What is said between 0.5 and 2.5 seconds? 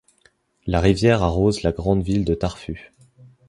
La rivière arrose la grande ville de